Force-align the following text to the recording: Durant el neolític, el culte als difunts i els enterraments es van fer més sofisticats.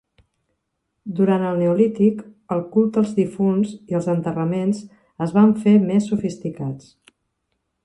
Durant 1.19 1.43
el 1.49 1.59
neolític, 1.63 2.23
el 2.55 2.63
culte 2.77 3.03
als 3.03 3.13
difunts 3.19 3.75
i 3.93 3.99
els 4.01 4.09
enterraments 4.15 4.81
es 5.27 5.37
van 5.39 5.55
fer 5.67 5.77
més 5.93 6.11
sofisticats. 6.15 6.93